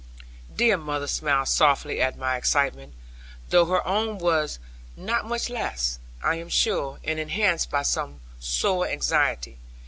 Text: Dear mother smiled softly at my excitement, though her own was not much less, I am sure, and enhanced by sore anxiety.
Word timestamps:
Dear 0.51 0.77
mother 0.77 1.05
smiled 1.05 1.47
softly 1.49 2.01
at 2.01 2.17
my 2.17 2.35
excitement, 2.35 2.95
though 3.49 3.65
her 3.67 3.85
own 3.87 4.17
was 4.17 4.57
not 4.97 5.27
much 5.27 5.47
less, 5.47 5.99
I 6.23 6.37
am 6.37 6.49
sure, 6.49 6.97
and 7.03 7.19
enhanced 7.19 7.69
by 7.69 7.83
sore 8.39 8.87
anxiety. 8.87 9.59